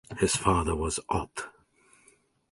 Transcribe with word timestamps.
His 0.19 0.35
father 0.35 0.75
was 0.75 0.99
Oth. 1.09 1.47